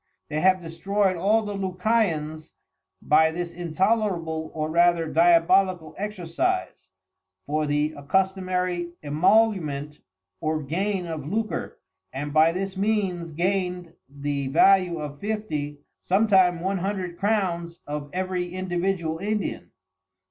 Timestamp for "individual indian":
18.55-19.69